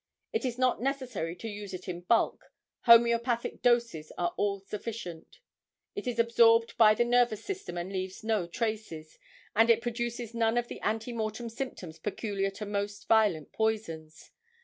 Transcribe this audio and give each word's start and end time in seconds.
It 0.33 0.45
is 0.45 0.57
not 0.57 0.81
necessary 0.81 1.35
to 1.35 1.47
use 1.47 1.75
it 1.75 1.87
in 1.87 2.01
bulk, 2.01 2.51
homeopathic 2.85 3.61
doses 3.61 4.11
are 4.17 4.33
all 4.35 4.59
sufficient. 4.59 5.37
It 5.93 6.07
is 6.07 6.17
absorbed 6.17 6.75
by 6.75 6.95
the 6.95 7.05
nervous 7.05 7.45
system 7.45 7.77
and 7.77 7.93
leaves 7.93 8.23
no 8.23 8.47
traces, 8.47 9.19
and 9.55 9.69
it 9.69 9.79
produces 9.79 10.33
none 10.33 10.57
of 10.57 10.69
the 10.69 10.81
ante 10.81 11.13
mortem 11.13 11.49
symptoms 11.51 11.99
peculiar 11.99 12.49
to 12.49 12.65
most 12.65 13.07
violent 13.07 13.53
poisons. 13.53 14.31